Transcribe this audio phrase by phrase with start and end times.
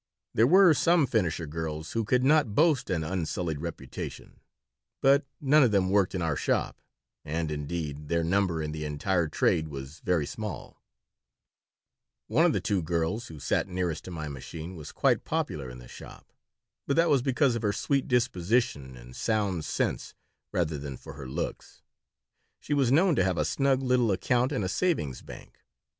[0.33, 4.39] There were some finisher girls who could not boast an unsullied reputation,
[4.99, 6.81] but none of them worked in our shop,
[7.23, 10.81] and, indeed, their number in the entire trade was very small
[12.25, 15.77] One of the two girls who sat nearest to my machine was quite popular in
[15.77, 16.33] the shop,
[16.87, 20.15] but that was because of her sweet disposition and sound sense
[20.51, 21.83] rather than for her looks.
[22.59, 25.59] She was known to have a snug little account in a savings bank.